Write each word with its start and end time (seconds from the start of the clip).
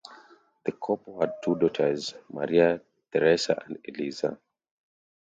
The 0.65 0.71
couple 0.71 1.19
had 1.21 1.31
two 1.43 1.57
daughters, 1.57 2.15
Maria 2.33 2.81
Theresa 3.11 3.61
and 3.67 3.77
Eliza. 3.83 4.39